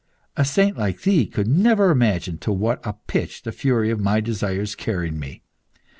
[0.35, 4.19] A saint like thee could never imagine to what a pitch the fury of my
[4.19, 5.43] desires carried me.